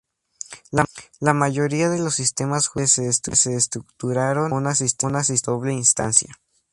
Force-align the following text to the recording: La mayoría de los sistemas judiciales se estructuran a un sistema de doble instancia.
La 1.19 1.33
mayoría 1.35 1.87
de 1.91 1.99
los 1.99 2.15
sistemas 2.15 2.65
judiciales 2.69 3.21
se 3.33 3.55
estructuran 3.55 4.35
a 4.35 4.43
un 4.51 4.75
sistema 4.75 5.21
de 5.21 5.39
doble 5.45 5.73
instancia. 5.73 6.33